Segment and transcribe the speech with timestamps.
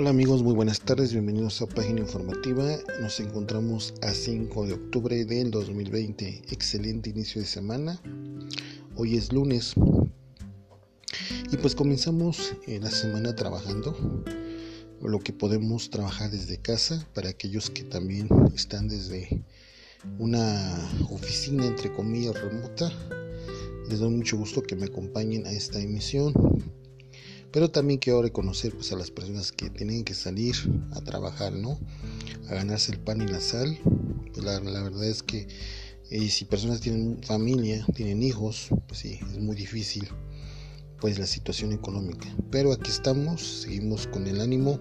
[0.00, 2.64] Hola amigos, muy buenas tardes, bienvenidos a Página Informativa.
[3.02, 6.44] Nos encontramos a 5 de octubre del 2020.
[6.50, 8.00] Excelente inicio de semana.
[8.96, 9.74] Hoy es lunes.
[11.52, 13.94] Y pues comenzamos eh, la semana trabajando
[15.02, 19.44] lo que podemos trabajar desde casa para aquellos que también están desde
[20.18, 20.78] una
[21.10, 22.90] oficina entre comillas remota.
[23.90, 26.32] Les doy mucho gusto que me acompañen a esta emisión
[27.52, 30.54] pero también quiero reconocer pues, a las personas que tienen que salir
[30.92, 31.78] a trabajar, ¿no?
[32.48, 33.78] A ganarse el pan y la sal.
[34.32, 35.48] Pues, la, verdad es que
[36.10, 40.08] eh, si personas tienen familia, tienen hijos, pues sí, es muy difícil
[41.00, 42.28] pues la situación económica.
[42.50, 44.78] Pero aquí estamos, seguimos con el ánimo.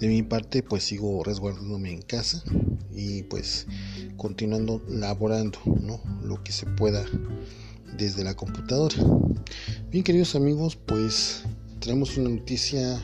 [0.00, 2.42] De mi parte, pues sigo resguardándome en casa
[2.92, 3.66] y pues
[4.16, 6.02] continuando laborando, ¿no?
[6.22, 7.02] Lo que se pueda
[7.96, 8.96] desde la computadora.
[9.90, 11.42] Bien queridos amigos, pues
[11.80, 13.00] tenemos una noticia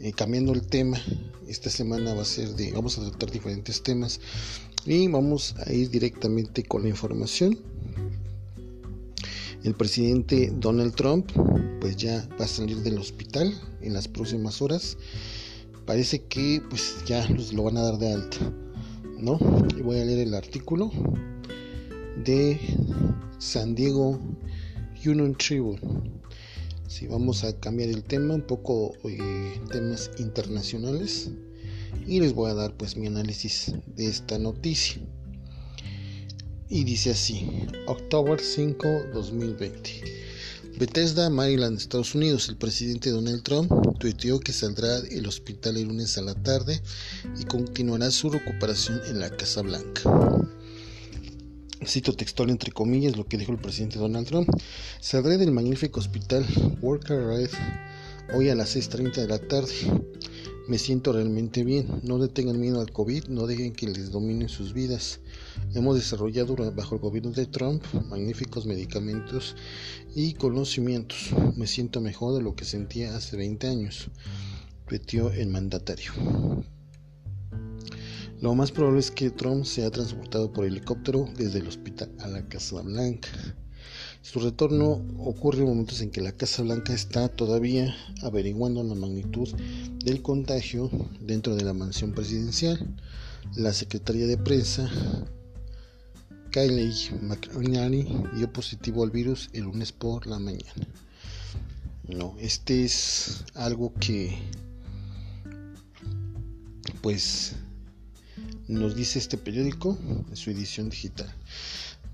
[0.00, 0.98] eh, cambiando el tema.
[1.48, 4.20] Esta semana va a ser de, vamos a tratar diferentes temas
[4.86, 7.58] y vamos a ir directamente con la información.
[9.62, 11.30] El presidente Donald Trump
[11.80, 14.96] pues ya va a salir del hospital en las próximas horas.
[15.86, 18.38] Parece que pues ya los lo van a dar de alta,
[19.18, 19.38] ¿no?
[19.76, 20.90] Y voy a leer el artículo
[22.22, 22.58] de
[23.38, 24.20] San Diego
[25.04, 25.80] Union Tribune.
[26.86, 31.30] Si vamos a cambiar el tema, un poco eh, temas internacionales
[32.06, 35.02] y les voy a dar pues mi análisis de esta noticia.
[36.68, 40.24] Y dice así, octubre 5, 2020.
[40.78, 42.48] Bethesda, Maryland, Estados Unidos.
[42.48, 46.80] El presidente Donald Trump tuiteó que saldrá del hospital el lunes a la tarde
[47.40, 50.02] y continuará su recuperación en la Casa Blanca
[51.86, 54.48] cito textual entre comillas lo que dijo el presidente Donald Trump,
[55.00, 56.44] saldré del magnífico hospital
[56.80, 57.50] Worker Red
[58.34, 59.72] hoy a las 6.30 de la tarde.
[60.66, 61.86] Me siento realmente bien.
[62.02, 65.20] No le tengan miedo al COVID, no dejen que les dominen sus vidas.
[65.74, 69.56] Hemos desarrollado bajo el gobierno de Trump magníficos medicamentos
[70.14, 71.30] y conocimientos.
[71.56, 74.08] Me siento mejor de lo que sentía hace 20 años,
[74.86, 76.12] repitió el mandatario.
[78.44, 82.46] Lo más probable es que Trump sea transportado por helicóptero desde el hospital a la
[82.46, 83.30] Casa Blanca.
[84.20, 89.48] Su retorno ocurre en momentos en que la Casa Blanca está todavía averiguando la magnitud
[90.04, 90.90] del contagio
[91.22, 92.94] dentro de la mansión presidencial.
[93.56, 94.90] La secretaria de prensa,
[96.50, 100.86] Kylie McEnany, dio positivo al virus el lunes por la mañana.
[102.06, 104.36] No, este es algo que
[107.00, 107.56] pues
[108.68, 109.98] nos dice este periódico
[110.30, 111.32] en su edición digital.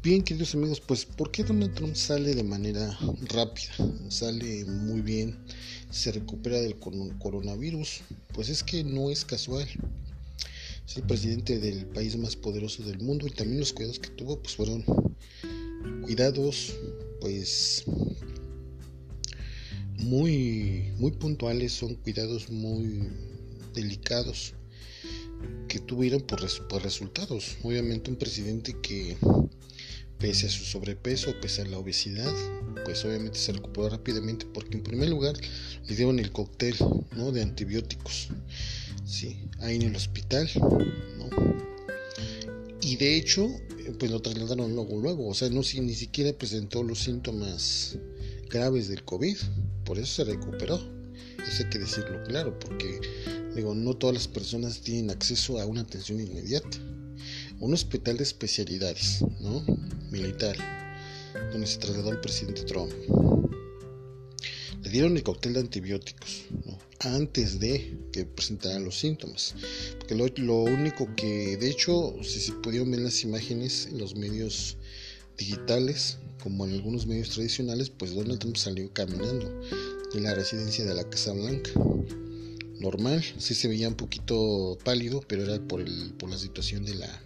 [0.02, 3.70] Bien, queridos amigos, pues ¿por qué Donald Trump sale de manera rápida?
[4.08, 5.38] Sale muy bien,
[5.90, 8.00] se recupera del coronavirus.
[8.32, 9.68] Pues es que no es casual.
[10.86, 14.40] Es el presidente del país más poderoso del mundo y también los cuidados que tuvo
[14.42, 14.84] pues fueron
[16.02, 16.74] cuidados
[17.20, 17.84] pues
[19.98, 23.06] muy muy puntuales, son cuidados muy
[23.74, 24.54] delicados
[25.68, 26.40] que tuvieron por,
[26.82, 27.56] resultados.
[27.62, 29.16] Obviamente un presidente que
[30.18, 32.32] pese a su sobrepeso, pese a la obesidad,
[32.84, 35.34] pues obviamente se recuperó rápidamente porque en primer lugar
[35.88, 36.76] le dieron el cóctel
[37.16, 37.32] ¿no?
[37.32, 38.28] de antibióticos,
[39.06, 39.38] ¿sí?
[39.60, 40.48] ahí en el hospital,
[42.82, 43.48] y de hecho
[43.98, 47.96] pues lo trasladaron luego, luego, o sea, no si, ni siquiera presentó los síntomas
[48.48, 49.36] graves del COVID,
[49.84, 50.76] por eso se recuperó,
[51.38, 53.00] eso hay que decirlo claro, porque
[53.54, 56.78] Digo, no todas las personas tienen acceso a una atención inmediata.
[57.58, 59.64] Un hospital de especialidades, ¿no?
[60.10, 60.56] Militar,
[61.52, 62.92] donde se trasladó el presidente Trump.
[64.82, 66.44] Le dieron el cóctel de antibióticos,
[67.00, 69.54] Antes de que presentaran los síntomas.
[69.98, 74.76] Porque lo, único que, de hecho, si se pudieron ver las imágenes en los medios
[75.36, 79.60] digitales, como en algunos medios tradicionales, pues Donald Trump salió caminando
[80.12, 81.70] de la residencia de la Casa Blanca
[82.80, 86.94] normal, sí se veía un poquito pálido, pero era por, el, por la situación de
[86.94, 87.22] la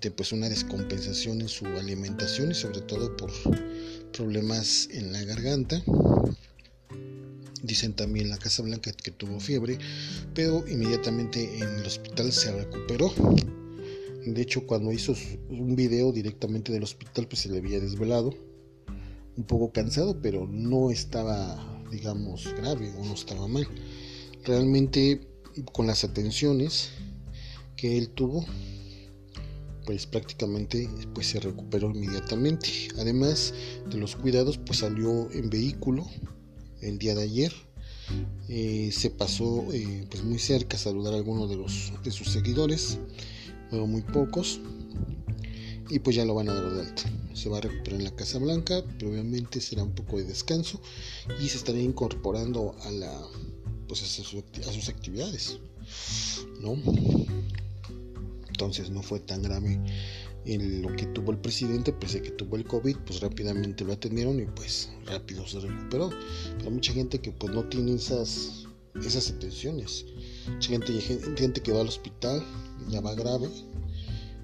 [0.00, 3.30] de pues una descompensación en su alimentación y sobre todo por
[4.12, 5.82] problemas en la garganta.
[7.62, 9.78] Dicen también la Casa Blanca que tuvo fiebre,
[10.34, 13.12] pero inmediatamente en el hospital se recuperó.
[14.26, 15.14] De hecho, cuando hizo
[15.48, 18.34] un video directamente del hospital, pues se le había desvelado.
[19.36, 23.66] Un poco cansado, pero no estaba, digamos, grave o no estaba mal
[24.46, 25.28] realmente
[25.72, 26.90] con las atenciones
[27.76, 28.46] que él tuvo
[29.86, 32.68] pues prácticamente pues se recuperó inmediatamente.
[32.98, 33.54] Además
[33.88, 36.04] de los cuidados pues salió en vehículo
[36.82, 37.52] el día de ayer.
[38.48, 42.30] Eh, se pasó eh, pues muy cerca a saludar a algunos de, los, de sus
[42.30, 42.98] seguidores,
[43.70, 44.60] pero muy pocos,
[45.90, 47.02] y pues ya lo van a dar de alta.
[47.34, 50.80] Se va a recuperar en la Casa Blanca, pero obviamente será un poco de descanso
[51.40, 53.12] y se estará incorporando a la
[53.86, 54.06] pues a,
[54.72, 55.58] sus actividades,
[56.60, 56.76] ¿no?
[58.48, 59.78] Entonces no fue tan grave
[60.46, 63.92] en lo que tuvo el presidente, pese a que tuvo el COVID, pues rápidamente lo
[63.92, 66.10] atendieron y pues rápido se recuperó.
[66.58, 68.66] Pero mucha gente que pues no tiene esas,
[69.04, 70.06] esas atenciones.
[70.48, 71.00] Mucha gente,
[71.36, 72.42] gente que va al hospital
[72.88, 73.48] ya va grave,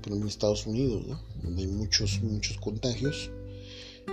[0.02, 1.22] pero en Estados Unidos, ¿no?
[1.42, 3.30] Donde hay muchos, muchos contagios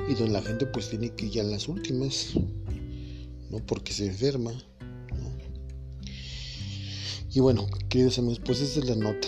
[0.07, 2.33] y donde la gente pues tiene que ir a las últimas,
[3.49, 3.65] ¿no?
[3.65, 4.53] Porque se enferma,
[7.31, 9.27] Y bueno, queridos amigos, pues esa es la nota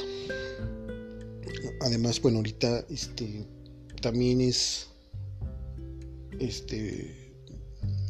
[1.82, 3.46] además, bueno, ahorita este
[4.02, 4.88] también es
[6.40, 7.18] este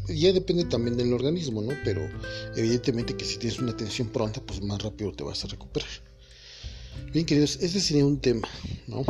[0.08, 1.74] ya depende también del organismo, ¿no?
[1.86, 2.02] Pero
[2.56, 5.90] evidentemente que si tienes una atención pronta, pues más rápido te vas a recuperar.
[7.14, 8.48] Bien, queridos, este sería un tema,
[8.88, 9.04] ¿no?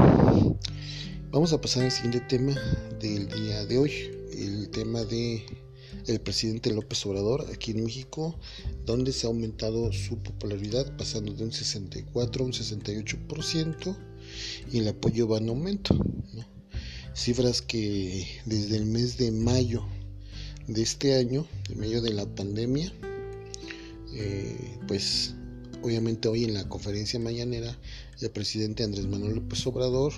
[1.32, 2.54] Vamos a pasar al siguiente tema
[3.00, 3.92] del día de hoy,
[4.34, 5.44] el tema de
[6.08, 8.38] el presidente López Obrador aquí en México,
[8.86, 13.98] donde se ha aumentado su popularidad pasando de un 64 a un 68%
[14.72, 15.98] y el apoyo va en aumento.
[17.14, 19.84] Cifras que desde el mes de mayo
[20.68, 22.92] de este año, en medio de la pandemia,
[24.14, 25.34] eh, pues
[25.82, 27.78] obviamente hoy en la conferencia mañanera
[28.22, 30.14] el presidente Andrés Manuel López Obrador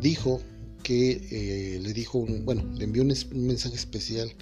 [0.00, 0.40] dijo
[0.82, 4.32] que eh, le dijo un, bueno le envió un, un, mensaje especial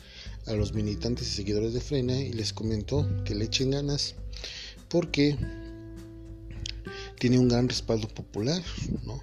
[0.47, 4.15] a los militantes y seguidores de Frena y les comentó que le echen ganas
[4.89, 5.37] porque
[7.19, 8.63] tiene un gran respaldo popular,
[9.05, 9.23] ¿no?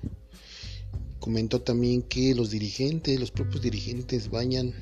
[1.19, 4.73] Comentó también que los dirigentes, los propios dirigentes vayan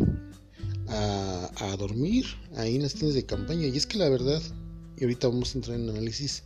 [0.87, 3.67] a, a, dormir ahí en las tiendas de campaña.
[3.67, 4.41] Y es que la verdad,
[4.97, 6.43] y ahorita vamos a entrar en análisis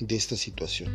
[0.00, 0.90] de esta situación.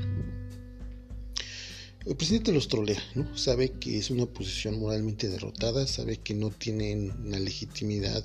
[2.05, 3.37] El presidente los trolea, ¿no?
[3.37, 8.23] Sabe que es una posición moralmente derrotada, sabe que no tienen la legitimidad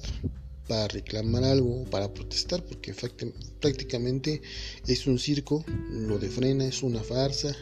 [0.69, 2.95] para reclamar algo, para protestar, porque
[3.61, 4.43] prácticamente
[4.87, 7.55] es un circo, lo de frena es una farsa,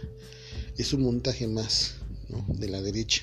[0.76, 1.94] es un montaje más
[2.46, 3.22] de la derecha.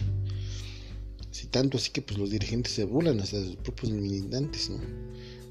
[1.31, 4.79] Si tanto así que pues los dirigentes se burlan hasta sus propios militantes, ¿no?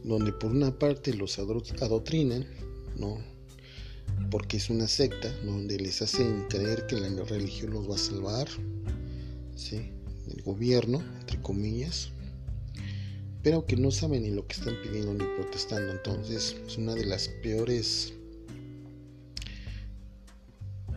[0.04, 2.46] donde por una parte los adoctrinan,
[2.96, 3.37] ¿no?
[4.30, 8.48] Porque es una secta donde les hacen creer que la religión los va a salvar,
[9.56, 9.90] ¿sí?
[10.30, 12.10] el gobierno, entre comillas,
[13.42, 15.92] pero que no saben ni lo que están pidiendo ni protestando.
[15.92, 18.12] Entonces es una de las peores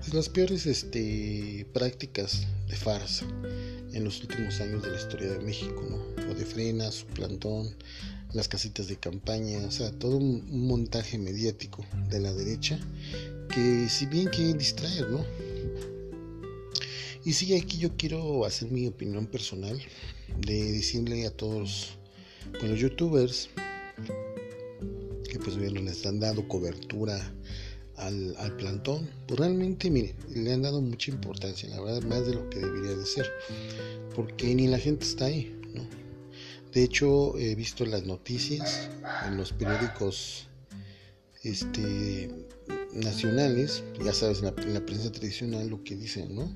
[0.02, 3.26] pues, las peores este, prácticas de farsa
[3.94, 6.24] en los últimos años de la historia de México, ¿no?
[6.26, 7.76] Lo de frenas, su plantón,
[8.34, 12.80] las casitas de campaña, o sea, todo un, montaje mediático de la derecha
[13.54, 15.26] que si bien quieren distraer, ¿no?
[17.24, 19.80] Y sí, aquí yo quiero hacer mi opinión personal
[20.40, 21.98] de decirle a todos
[22.52, 23.50] pues los youtubers
[25.30, 27.34] que pues bien les han dado cobertura
[27.98, 32.50] al, plantón, pues realmente miren, le han dado mucha importancia, la verdad más de lo
[32.50, 33.30] que debería de ser,
[34.16, 36.01] porque ni la gente está ahí, ¿no?
[36.72, 38.90] De hecho, he visto las noticias
[39.28, 40.48] en los periódicos
[41.44, 42.30] este,
[42.94, 46.50] nacionales, ya sabes, en la, prensa tradicional lo que dicen, ¿no?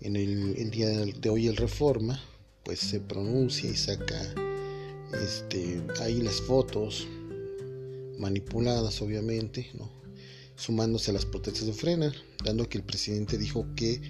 [0.00, 2.22] En el, día de hoy el Reforma,
[2.62, 4.34] pues se pronuncia y saca
[5.20, 7.08] este, ahí las fotos
[8.18, 9.90] manipuladas obviamente, ¿no?
[10.54, 12.12] sumándose a las protestas de Frena,
[12.44, 14.00] dando que el presidente dijo que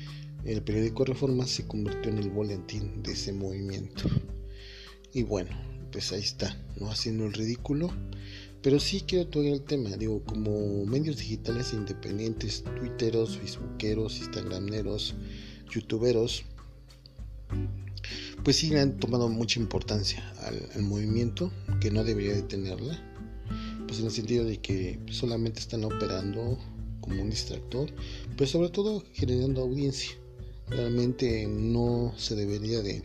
[0.45, 4.05] el periódico Reforma se convirtió en el boletín de ese movimiento.
[5.19, 5.51] Y bueno,
[5.91, 7.91] pues ahí está, no haciendo el ridículo,
[8.63, 15.17] pero sí quiero tocar el tema, digo, como medios digitales independientes, twitteros, facebookeros, instagrameros,
[15.75, 16.45] youtuberos,
[18.45, 20.23] pues sí le han tomado mucha importancia
[20.77, 22.97] al, movimiento, que no debería de tenerla,
[23.89, 26.61] pues en el sentido de que solamente están operando
[27.01, 27.91] como un distractor,
[28.37, 30.13] pero sobre todo generando audiencia.
[30.69, 33.03] Realmente no se debería de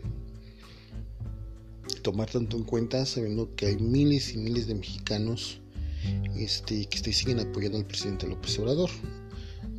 [2.04, 5.58] tomar tanto en cuenta sabiendo que hay miles y miles de mexicanos
[6.36, 8.90] este, que siguen apoyando al presidente López Obrador.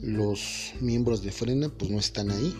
[0.02, 2.54] Los miembros de Frena pues no están ahí,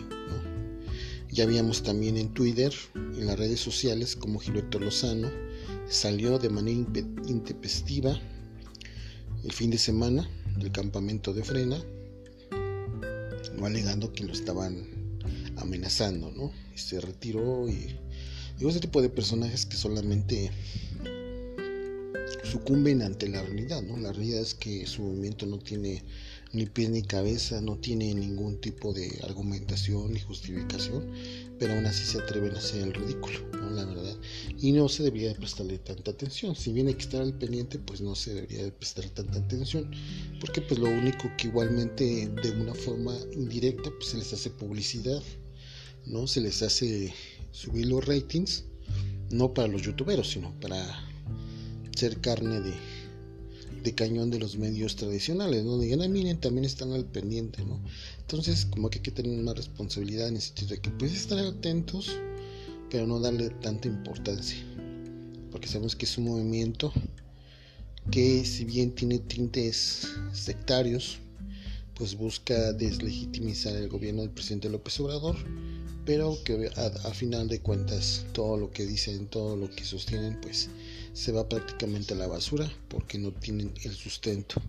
[1.30, 5.28] ya habíamos también en Twitter, en las redes sociales, como Gilberto Lozano
[5.88, 6.78] salió de manera
[7.28, 8.18] intempestiva
[9.44, 11.78] el fin de semana del campamento de Frena,
[13.58, 14.86] no alegando que lo estaban
[15.56, 16.52] amenazando, ¿no?
[16.76, 17.96] Se retiró y
[18.58, 20.50] digo, ese tipo de personajes que solamente
[22.44, 23.96] sucumben ante la realidad, ¿no?
[23.96, 26.02] La realidad es que su movimiento no tiene
[26.52, 31.12] ni pie ni cabeza, no tiene ningún tipo de argumentación ni justificación,
[31.58, 33.70] pero aún así se atreven a hacer el ridículo, ¿no?
[33.70, 34.16] La verdad.
[34.58, 36.54] Y no se debería de prestarle tanta atención.
[36.54, 39.90] Si bien hay que estar al pendiente, pues no se debería de prestar tanta atención,
[40.40, 45.22] porque pues lo único que igualmente de una forma indirecta pues se les hace publicidad,
[46.06, 46.26] ¿no?
[46.26, 47.12] Se les hace
[47.56, 48.64] subir los ratings,
[49.30, 50.76] no para los youtuberos, sino para
[51.96, 55.78] ser carne de, cañón de los medios tradicionales, ¿no?
[55.78, 57.80] Digan, ah, miren, también están al pendiente, ¿no?
[58.18, 61.38] Entonces, como que hay que tener más responsabilidad en el sentido de que puedes estar
[61.38, 62.18] atentos,
[62.90, 64.58] pero no darle tanta importancia.
[65.52, 66.92] Porque sabemos que es un movimiento
[68.10, 71.18] que si bien tiene tintes sectarios,
[71.94, 75.36] pues busca deslegitimizar el gobierno del presidente López Obrador,
[76.06, 80.70] pero que a, final de cuentas todo lo que dicen, todo lo que sostienen, pues
[81.12, 84.62] se va prácticamente a la basura porque no tienen el sustento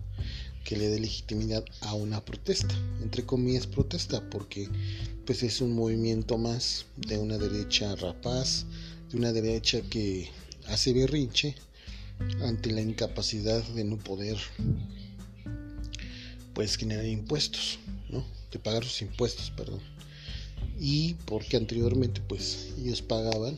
[0.64, 4.68] que le dé legitimidad a una protesta, entre comillas protesta, porque
[5.24, 8.66] pues es un movimiento más de una derecha rapaz,
[9.10, 10.28] de una derecha que
[10.66, 11.54] hace berrinche
[12.42, 14.36] ante la incapacidad de no poder
[16.52, 17.78] pues generar impuestos,
[18.10, 18.26] ¿no?
[18.50, 19.97] De pagar sus impuestos, perdón.
[20.80, 23.56] Y porque anteriormente pues ellos pagaban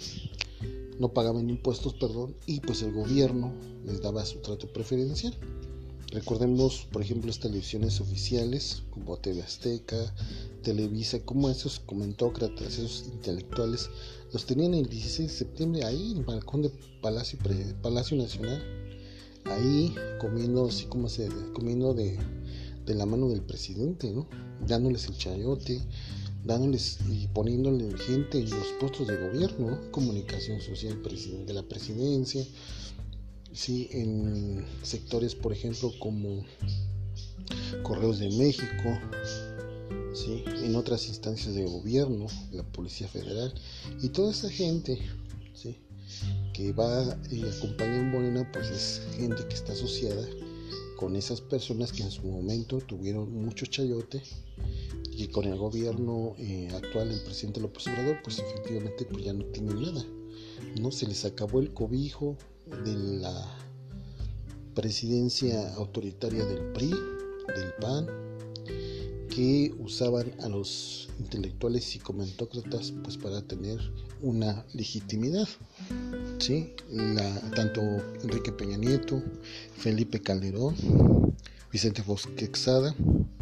[1.01, 3.55] no pagaban impuestos, perdón, y pues el gobierno
[3.87, 5.35] les daba su trato preferencial.
[6.13, 10.15] Recordemos, por ejemplo, las televisiones oficiales como TV Azteca,
[10.63, 13.89] Televisa, como esos comentócratas, esos intelectuales,
[14.33, 17.39] los tenían el 16 de septiembre ahí en el balcón de Palacio,
[17.81, 18.63] Palacio Nacional,
[19.47, 22.19] ahí comiendo así como se, comiendo de,
[22.85, 24.27] de la mano del presidente, ¿no?
[24.67, 25.81] Dándoles el chayote,
[26.45, 31.03] dándoles y poniéndole gente en los puestos de gobierno, comunicación social
[31.47, 32.45] de la presidencia,
[33.53, 36.45] sí, en sectores, por ejemplo, como
[37.83, 38.99] Correos de México,
[40.15, 43.53] sí, en otras instancias de gobierno, la Policía Federal,
[44.01, 44.99] y toda esa gente,
[45.55, 45.77] sí,
[46.53, 50.27] que va y acompaña en Morena, pues es gente que está asociada
[50.97, 54.23] con esas personas que en su momento tuvieron mucho chayote
[55.21, 59.45] y con el gobierno eh, actual el presidente López Obrador pues efectivamente pues ya no
[59.47, 60.03] tienen nada
[60.81, 62.39] no se les acabó el cobijo
[62.85, 63.59] de la
[64.75, 68.07] presidencia autoritaria del PRI del PAN
[69.29, 73.79] que usaban a los intelectuales y comentócratas pues para tener
[74.23, 75.49] una legitimidad
[76.39, 76.73] ¿sí?
[77.55, 77.83] Tanto
[78.23, 79.23] Enrique Peña Nieto
[79.77, 80.75] Felipe Calderón
[81.71, 83.40] Vicente Fox Quexada que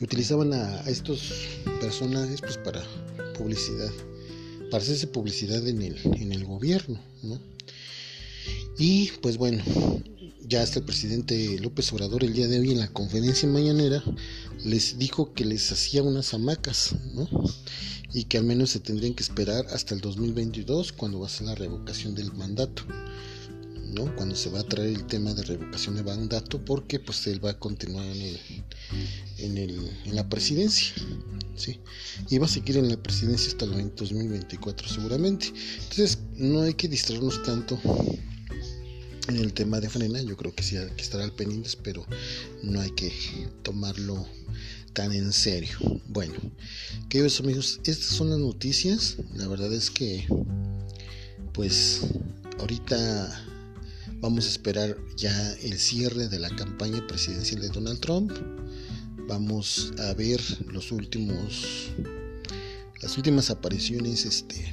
[0.00, 1.32] utilizaban a, estos
[1.80, 2.82] personajes pues para
[3.36, 3.90] publicidad,
[4.70, 7.40] para hacerse publicidad en el, en el gobierno, ¿no?
[8.78, 9.62] Y pues bueno,
[10.46, 14.02] ya hasta el presidente López Obrador el día de hoy en la conferencia mañanera
[14.64, 17.28] les dijo que les hacía unas hamacas, ¿no?
[18.14, 21.48] Y que al menos se tendrían que esperar hasta el 2022 cuando va a ser
[21.48, 22.84] la revocación del mandato.
[23.92, 24.14] ¿no?
[24.16, 27.52] cuando se va a traer el tema de revocación de mandato porque pues él va
[27.52, 28.38] a continuar en el,
[29.38, 30.94] en, el, en la presidencia
[31.56, 31.80] ¿sí?
[32.28, 35.52] y va a seguir en la presidencia hasta el 2024 seguramente
[35.82, 37.80] entonces no hay que distraernos tanto
[39.28, 42.06] en el tema de frena yo creo que sí que estar al pendiente pero
[42.62, 43.12] no hay que
[43.62, 44.26] tomarlo
[44.92, 45.78] tan en serio
[46.08, 46.34] bueno
[47.08, 50.26] queridos amigos estas son las noticias la verdad es que
[51.52, 52.00] pues
[52.58, 53.44] ahorita
[54.20, 58.32] Vamos a esperar ya el cierre de la campaña presidencial de Donald Trump.
[59.28, 60.40] Vamos a ver
[60.72, 61.92] los últimos
[63.02, 64.72] las últimas apariciones este,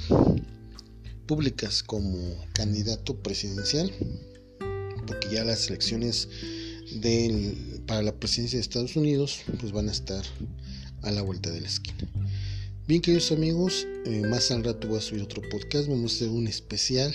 [1.28, 2.18] públicas como
[2.54, 3.92] candidato presidencial,
[5.06, 6.30] porque ya las elecciones
[7.02, 10.24] del, para la presidencia de Estados Unidos pues van a estar
[11.02, 12.10] a la vuelta de la esquina.
[12.88, 16.30] Bien queridos amigos, eh, más al rato voy a subir otro podcast, vamos a hacer
[16.30, 17.14] un especial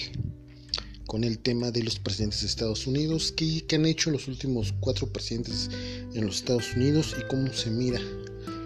[1.10, 5.12] con el tema de los presidentes de Estados Unidos, qué, han hecho los últimos cuatro
[5.12, 5.68] presidentes
[6.14, 8.00] en los Estados Unidos y cómo se mira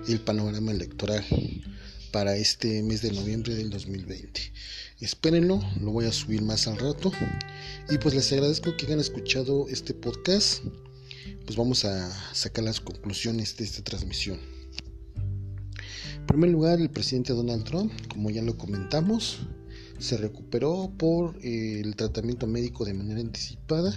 [0.07, 1.25] el panorama electoral
[2.13, 4.53] para este mes de noviembre del 2020.
[5.01, 7.11] Espérenlo, lo voy a subir más al rato.
[7.89, 10.63] Y pues les agradezco que hayan escuchado este podcast.
[11.47, 14.39] Pues vamos a sacar las conclusiones de esta transmisión.
[16.19, 19.39] En primer lugar, el presidente Donald Trump, como ya lo comentamos,
[19.99, 23.95] se recuperó por eh, el tratamiento médico de manera anticipada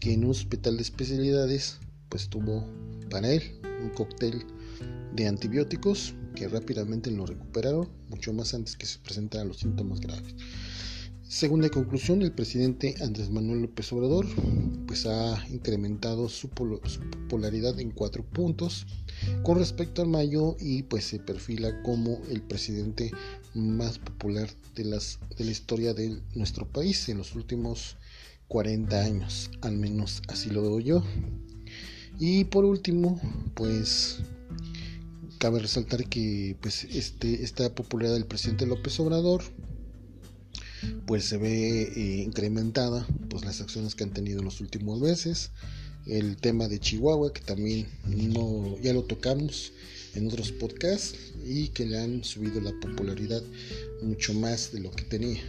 [0.00, 2.66] que en un hospital de especialidades pues tuvo
[3.10, 3.42] para él
[3.82, 4.44] un cóctel
[5.14, 10.34] de antibióticos que rápidamente lo recuperaron mucho más antes que se presentaran los síntomas graves
[11.32, 14.26] Segunda conclusión, el presidente Andrés Manuel López Obrador
[14.86, 18.86] pues ha incrementado su, popularidad en cuatro puntos
[19.42, 23.12] con respecto al mayo y pues se perfila como el presidente
[23.54, 27.96] más popular de, las, de la historia de nuestro país en los últimos
[28.48, 31.02] 40 años, al menos así lo veo yo.
[32.18, 33.18] Y por último,
[33.54, 34.18] pues
[35.38, 39.42] cabe resaltar que pues este, esta popularidad del presidente López Obrador
[41.06, 45.50] pues se ve eh, incrementada pues las acciones que han tenido en los últimos meses.
[46.06, 49.72] El tema de Chihuahua que también no ya lo tocamos
[50.14, 53.42] en otros podcasts y que le han subido la popularidad
[54.02, 55.40] mucho más de lo que tenía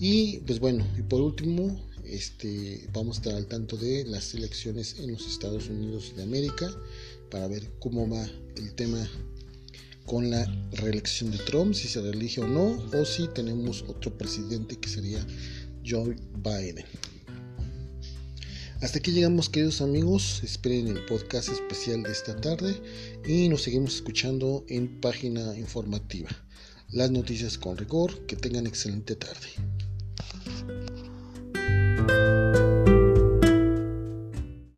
[0.00, 4.96] y pues bueno y por último este vamos a estar al tanto de las elecciones
[4.98, 6.70] en los Estados Unidos de América
[7.30, 9.08] para ver cómo va el tema
[10.06, 14.76] con la reelección de Trump, si se reelige o no, o si tenemos otro presidente
[14.76, 15.24] que sería
[15.84, 16.84] Joe Biden.
[18.80, 22.80] Hasta aquí llegamos queridos amigos, esperen el podcast especial de esta tarde
[23.26, 26.28] y nos seguimos escuchando en página informativa.
[26.90, 29.48] Las noticias con rigor, que tengan excelente tarde.